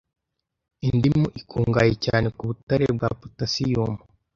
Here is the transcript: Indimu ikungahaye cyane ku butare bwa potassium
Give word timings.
Indimu 0.87 1.25
ikungahaye 1.39 1.93
cyane 2.05 2.27
ku 2.35 2.41
butare 2.49 2.85
bwa 2.95 3.09
potassium 3.19 3.93